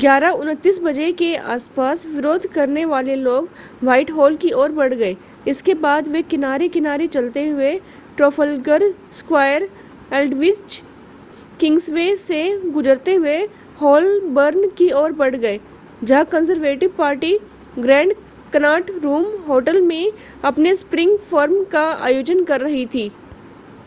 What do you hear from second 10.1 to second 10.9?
Aldwych